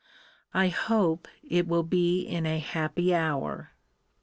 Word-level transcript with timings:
I 0.55 0.69
hope 0.69 1.27
it 1.43 1.67
will 1.67 1.83
be 1.83 2.21
in 2.23 2.47
a 2.47 2.57
happy 2.57 3.13
hour. 3.13 3.73